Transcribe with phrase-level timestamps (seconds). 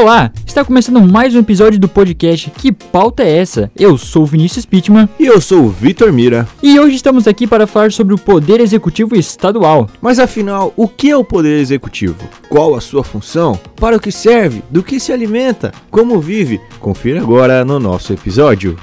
[0.00, 3.68] Olá, está começando mais um episódio do podcast Que Pauta é Essa?
[3.76, 5.08] Eu sou o Vinícius Pittman.
[5.18, 6.46] E eu sou o Vitor Mira.
[6.62, 9.90] E hoje estamos aqui para falar sobre o Poder Executivo Estadual.
[10.00, 12.28] Mas afinal, o que é o Poder Executivo?
[12.48, 13.58] Qual a sua função?
[13.74, 14.62] Para o que serve?
[14.70, 15.72] Do que se alimenta?
[15.90, 16.60] Como vive?
[16.78, 18.78] Confira agora no nosso episódio.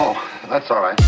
[0.00, 1.07] Oh, that's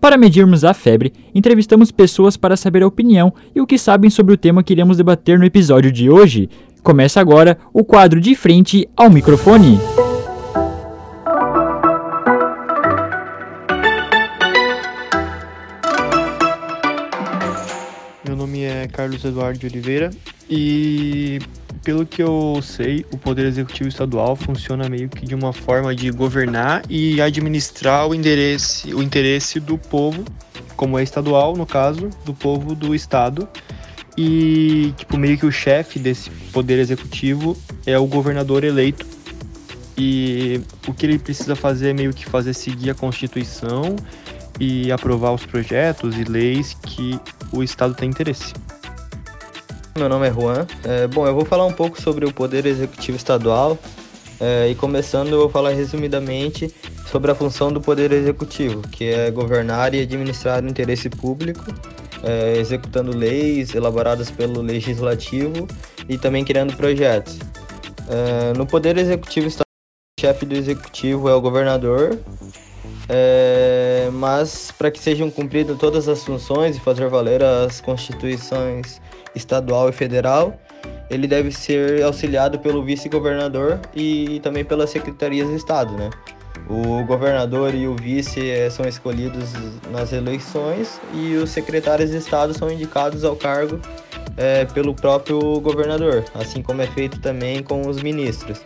[0.00, 4.32] Para medirmos a febre, entrevistamos pessoas para saber a opinião e o que sabem sobre
[4.32, 6.48] o tema que iremos debater no episódio de hoje.
[6.82, 9.78] Começa agora o quadro de frente ao microfone.
[18.26, 20.08] Meu nome é Carlos Eduardo de Oliveira
[20.48, 21.38] e
[21.82, 26.10] pelo que eu sei, o Poder Executivo Estadual funciona meio que de uma forma de
[26.10, 30.24] governar e administrar o interesse, o interesse do povo,
[30.76, 33.48] como é estadual, no caso, do povo do estado.
[34.16, 39.06] E, tipo, meio que o chefe desse Poder Executivo é o governador eleito.
[39.96, 43.96] E o que ele precisa fazer é meio que fazer seguir a Constituição
[44.58, 47.18] e aprovar os projetos e leis que
[47.52, 48.52] o estado tem interesse.
[50.00, 50.66] Meu nome é Juan.
[50.82, 53.78] É, bom, eu vou falar um pouco sobre o Poder Executivo Estadual.
[54.40, 56.74] É, e começando, eu vou falar resumidamente
[57.10, 61.62] sobre a função do Poder Executivo, que é governar e administrar o interesse público,
[62.22, 65.68] é, executando leis elaboradas pelo Legislativo
[66.08, 67.38] e também criando projetos.
[68.08, 69.66] É, no Poder Executivo Estadual,
[70.18, 72.18] o chefe do Executivo é o governador,
[73.08, 79.00] é, mas para que sejam cumpridas todas as funções e fazer valer as constituições
[79.34, 80.58] estadual e federal,
[81.10, 86.10] ele deve ser auxiliado pelo vice-governador e também pelas secretarias de Estado, né?
[86.68, 89.52] O governador e o vice eh, são escolhidos
[89.90, 93.80] nas eleições e os secretários de Estado são indicados ao cargo
[94.36, 98.60] é, pelo próprio governador, assim como é feito também com os ministros.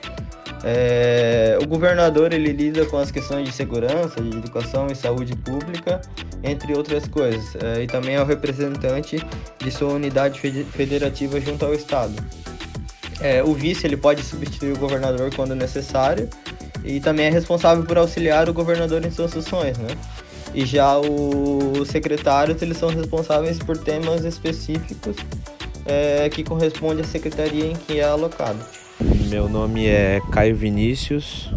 [0.66, 6.00] É, o governador ele lida com as questões de segurança, de educação e saúde pública,
[6.42, 9.18] entre outras coisas, é, e também é o representante
[9.58, 12.14] de sua unidade federativa junto ao estado.
[13.20, 16.30] É, o vice ele pode substituir o governador quando necessário
[16.82, 19.88] e também é responsável por auxiliar o governador em suas funções, né?
[20.54, 25.16] E já os secretários eles são responsáveis por temas específicos
[25.84, 28.64] é, que correspondem à secretaria em que é alocado.
[29.00, 31.50] Meu nome é Caio Vinícius,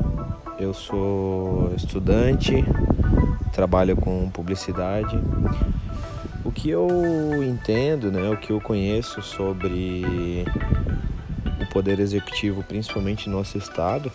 [0.60, 2.66] eu sou estudante,
[3.54, 5.16] trabalho com publicidade.
[6.44, 6.88] O que eu
[7.44, 10.46] entendo, né, o que eu conheço sobre
[11.62, 14.12] o poder executivo, principalmente no nosso estado,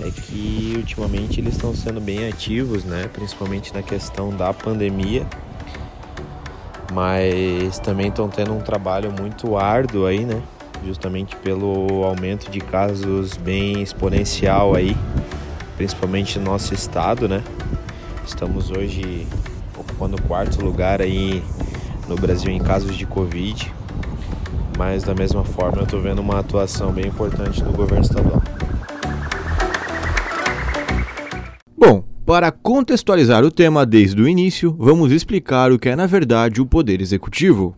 [0.00, 5.26] é que ultimamente eles estão sendo bem ativos, né, principalmente na questão da pandemia.
[6.90, 10.42] Mas também estão tendo um trabalho muito árduo aí, né?
[10.84, 14.96] Justamente pelo aumento de casos bem exponencial aí,
[15.76, 17.42] principalmente no nosso estado, né?
[18.26, 19.26] Estamos hoje
[19.76, 21.42] ocupando o quarto lugar aí
[22.08, 23.72] no Brasil em casos de Covid,
[24.76, 28.42] mas da mesma forma eu estou vendo uma atuação bem importante do governo estadual.
[31.76, 36.60] Bom, para contextualizar o tema desde o início, vamos explicar o que é na verdade
[36.60, 37.74] o Poder Executivo.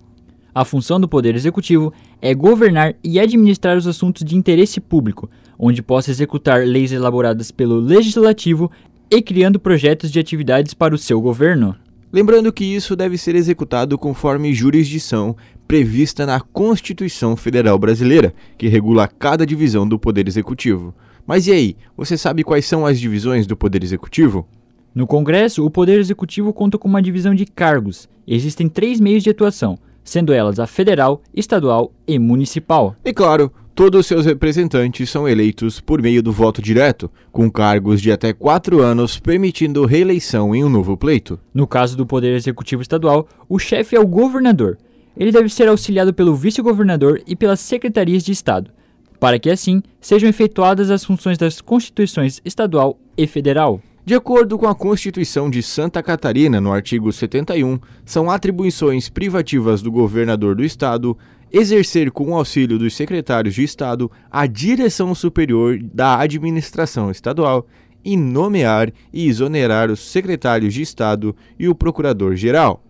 [0.55, 5.83] A função do Poder Executivo é governar e administrar os assuntos de interesse público, onde
[5.83, 8.71] possa executar leis elaboradas pelo Legislativo
[9.11, 11.77] e criando projetos de atividades para o seu governo.
[12.12, 15.37] Lembrando que isso deve ser executado conforme jurisdição
[15.69, 20.93] prevista na Constituição Federal Brasileira, que regula cada divisão do Poder Executivo.
[21.25, 24.49] Mas e aí, você sabe quais são as divisões do Poder Executivo?
[24.93, 28.09] No Congresso, o Poder Executivo conta com uma divisão de cargos.
[28.27, 32.97] Existem três meios de atuação: sendo elas a federal, estadual e municipal.
[33.05, 38.12] E claro, todos seus representantes são eleitos por meio do voto direto, com cargos de
[38.12, 41.38] até quatro anos, permitindo reeleição em um novo pleito.
[41.55, 44.79] No caso do Poder Executivo Estadual, o chefe é o governador.
[45.17, 48.70] Ele deve ser auxiliado pelo vice-governador e pelas secretarias de Estado,
[49.19, 53.81] para que assim sejam efetuadas as funções das constituições estadual e federal.
[54.05, 59.93] De acordo com a Constituição de Santa Catarina, no artigo 71, são atribuições privativas do
[59.93, 61.17] governador do estado
[61.52, 67.67] exercer com o auxílio dos secretários de estado a direção superior da administração estadual
[68.02, 72.82] e nomear e exonerar os secretários de estado e o procurador-geral.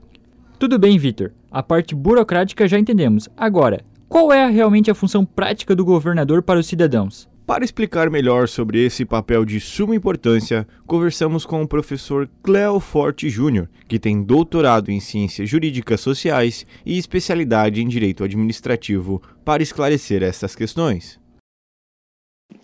[0.59, 1.33] Tudo bem, Vitor.
[1.51, 3.29] A parte burocrática já entendemos.
[3.37, 7.29] Agora, qual é realmente a função prática do governador para os cidadãos?
[7.51, 13.29] Para explicar melhor sobre esse papel de suma importância, conversamos com o professor Cleo Forte
[13.29, 20.23] Júnior, que tem doutorado em Ciências Jurídicas Sociais e especialidade em Direito Administrativo, para esclarecer
[20.23, 21.19] essas questões.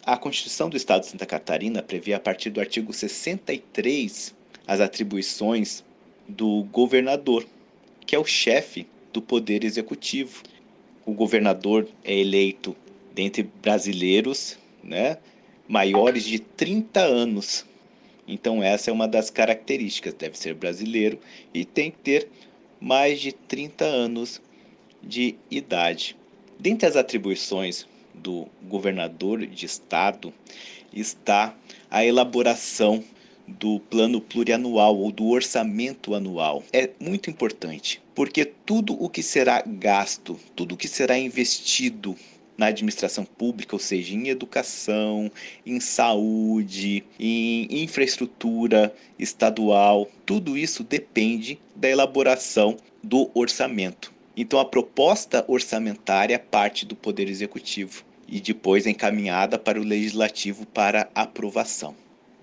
[0.04, 4.36] A Constituição do Estado de Santa Catarina prevê, a partir do artigo 63,
[4.68, 5.82] as atribuições
[6.28, 7.44] do governador,
[8.06, 10.44] que é o chefe do Poder Executivo.
[11.04, 12.76] O governador é eleito
[13.12, 14.56] dentre brasileiros
[14.86, 15.18] né,
[15.68, 17.66] maiores de 30 anos.
[18.26, 21.18] Então, essa é uma das características: deve ser brasileiro
[21.52, 22.28] e tem que ter
[22.80, 24.40] mais de 30 anos
[25.02, 26.16] de idade.
[26.58, 30.32] Dentre as atribuições do governador de estado
[30.92, 31.54] está
[31.90, 33.04] a elaboração
[33.46, 36.64] do plano plurianual ou do orçamento anual.
[36.72, 42.16] É muito importante, porque tudo o que será gasto, tudo o que será investido
[42.56, 45.30] na administração pública, ou seja, em educação,
[45.64, 54.12] em saúde, em infraestrutura estadual, tudo isso depende da elaboração do orçamento.
[54.36, 60.66] Então, a proposta orçamentária parte do Poder Executivo e depois é encaminhada para o Legislativo
[60.66, 61.94] para aprovação.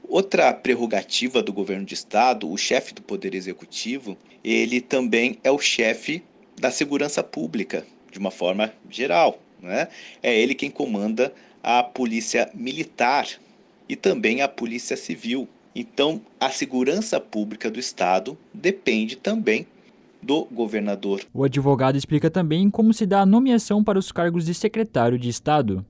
[0.07, 5.59] Outra prerrogativa do governo de estado, o chefe do Poder Executivo, ele também é o
[5.59, 6.23] chefe
[6.59, 9.39] da segurança pública, de uma forma geral.
[9.63, 9.87] Né?
[10.21, 11.33] É ele quem comanda
[11.63, 13.27] a polícia militar
[13.87, 15.47] e também a polícia civil.
[15.73, 19.65] Então, a segurança pública do Estado depende também
[20.21, 21.21] do governador.
[21.33, 25.29] O advogado explica também como se dá a nomeação para os cargos de secretário de
[25.29, 25.85] Estado.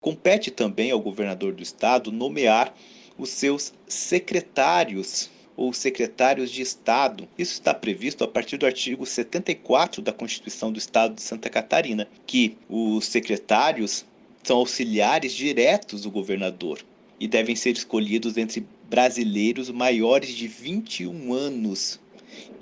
[0.00, 2.72] Compete também ao governador do Estado nomear
[3.18, 7.28] os seus secretários ou secretários de Estado.
[7.38, 12.06] Isso está previsto a partir do artigo 74 da Constituição do Estado de Santa Catarina,
[12.26, 14.04] que os secretários
[14.42, 16.80] são auxiliares diretos do governador
[17.18, 21.98] e devem ser escolhidos entre brasileiros maiores de 21 anos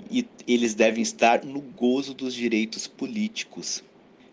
[0.09, 3.83] e eles devem estar no gozo dos direitos políticos.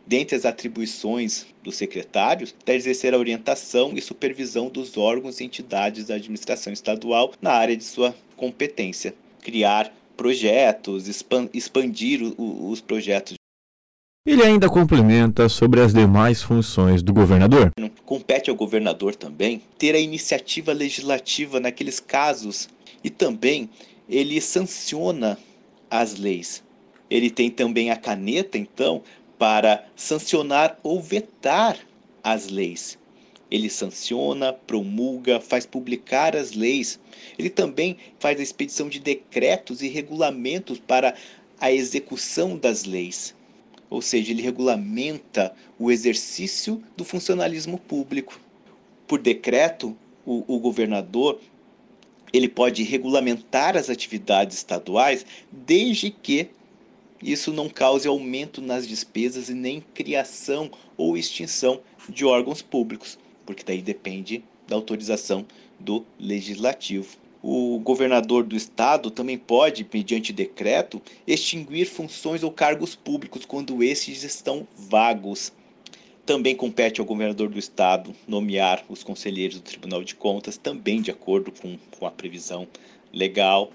[0.07, 6.07] Dentre as atribuições dos secretários, está exercer a orientação e supervisão dos órgãos e entidades
[6.07, 11.07] da administração estadual na área de sua competência, criar projetos,
[11.55, 13.35] expandir os projetos.
[14.27, 17.71] Ele ainda complementa sobre as demais funções do governador.
[18.05, 22.69] Compete ao governador também ter a iniciativa legislativa naqueles casos
[23.05, 23.71] e também
[24.09, 25.39] ele sanciona
[25.89, 26.65] as leis.
[27.09, 29.03] Ele tem também a caneta, então,
[29.39, 31.79] para sancionar ou vetar
[32.25, 32.99] as leis.
[33.53, 36.99] Ele sanciona, promulga, faz publicar as leis.
[37.39, 41.15] Ele também faz a expedição de decretos e regulamentos para
[41.61, 43.35] a execução das leis.
[43.91, 48.41] Ou seja, ele regulamenta o exercício do funcionalismo público.
[49.07, 49.95] Por decreto,
[50.25, 51.39] o, o governador
[52.33, 56.49] ele pode regulamentar as atividades estaduais desde que
[57.23, 63.65] isso não cause aumento nas despesas e nem criação ou extinção de órgãos públicos, porque
[63.65, 65.45] daí depende da autorização
[65.79, 67.17] do legislativo.
[67.43, 74.23] O governador do estado também pode, mediante decreto, extinguir funções ou cargos públicos quando esses
[74.23, 75.53] estão vagos
[76.25, 81.11] também compete ao governador do estado nomear os conselheiros do Tribunal de Contas, também de
[81.11, 82.67] acordo com, com a previsão
[83.13, 83.73] legal.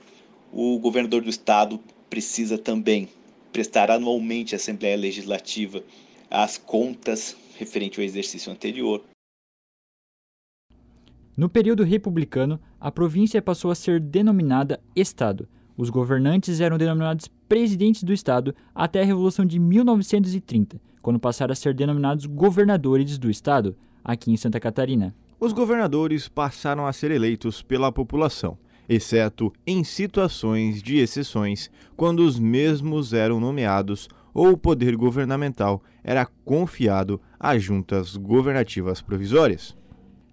[0.52, 3.10] O governador do estado precisa também
[3.52, 5.84] prestar anualmente à Assembleia Legislativa
[6.32, 9.04] as contas referente ao exercício anterior.
[11.38, 15.48] No período republicano, a província passou a ser denominada Estado.
[15.78, 21.56] Os governantes eram denominados presidentes do Estado até a Revolução de 1930, quando passaram a
[21.56, 25.14] ser denominados governadores do estado, aqui em Santa Catarina.
[25.40, 28.58] Os governadores passaram a ser eleitos pela população,
[28.90, 36.26] exceto em situações de exceções, quando os mesmos eram nomeados ou o poder governamental era
[36.44, 39.78] confiado a juntas governativas provisórias.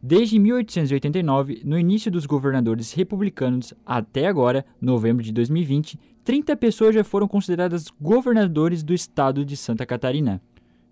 [0.07, 7.03] Desde 1889, no início dos governadores republicanos até agora, novembro de 2020, 30 pessoas já
[7.03, 10.43] foram consideradas governadores do estado de Santa Catarina.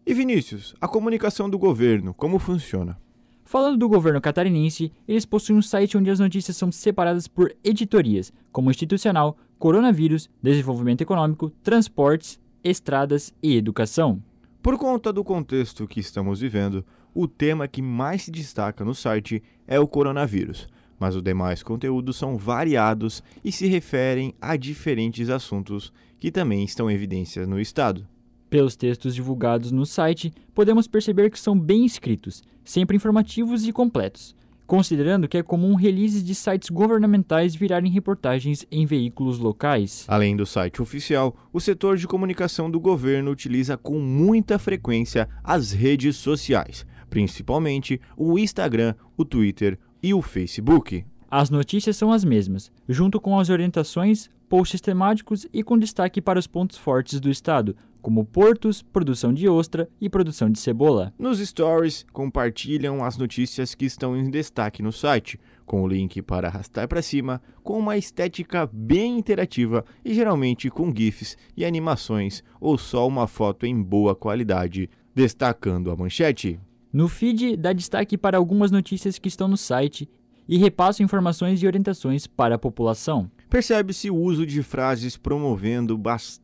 [0.07, 2.99] E Vinícius, a comunicação do governo, como funciona?
[3.45, 8.33] Falando do governo catarinense, eles possuem um site onde as notícias são separadas por editorias,
[8.51, 14.23] como institucional, coronavírus, desenvolvimento econômico, transportes, estradas e educação.
[14.63, 19.43] Por conta do contexto que estamos vivendo, o tema que mais se destaca no site
[19.67, 20.69] é o coronavírus,
[21.01, 26.89] mas os demais conteúdos são variados e se referem a diferentes assuntos que também estão
[26.89, 28.07] em evidência no estado.
[28.49, 34.33] Pelos textos divulgados no site, podemos perceber que são bem escritos, sempre informativos e completos,
[34.67, 40.05] considerando que é comum releases de sites governamentais virarem reportagens em veículos locais.
[40.09, 45.73] Além do site oficial, o setor de comunicação do governo utiliza com muita frequência as
[45.73, 51.05] redes sociais, principalmente o Instagram, o Twitter e o Facebook.
[51.31, 56.39] As notícias são as mesmas, junto com as orientações, posts temáticos e com destaque para
[56.39, 61.15] os pontos fortes do estado, como portos, produção de ostra e produção de cebola.
[61.17, 66.49] Nos stories, compartilham as notícias que estão em destaque no site, com o link para
[66.49, 72.77] arrastar para cima, com uma estética bem interativa e geralmente com GIFs e animações ou
[72.77, 76.59] só uma foto em boa qualidade, destacando a manchete.
[76.93, 80.11] No feed, dá destaque para algumas notícias que estão no site
[80.49, 83.31] e repassa informações e orientações para a população.
[83.49, 86.42] Percebe-se o uso de frases promovendo bastante